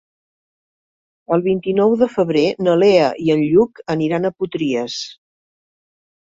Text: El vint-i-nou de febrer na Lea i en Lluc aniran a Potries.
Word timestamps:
El 1.35 1.43
vint-i-nou 1.47 1.93
de 2.03 2.07
febrer 2.13 2.45
na 2.69 2.73
Lea 2.85 3.11
i 3.27 3.29
en 3.35 3.45
Lluc 3.51 3.83
aniran 3.97 4.27
a 4.27 4.33
Potries. 4.41 4.97